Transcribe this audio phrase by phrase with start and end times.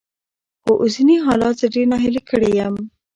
[0.61, 2.75] خو اوسني حالات زه ډېره ناهيلې کړې يم.